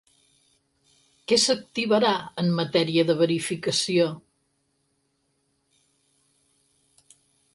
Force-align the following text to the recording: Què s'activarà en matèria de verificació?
Què 1.31 1.37
s'activarà 1.43 2.13
en 2.43 2.49
matèria 2.61 3.03
de 3.11 3.17
verificació? 3.21 4.07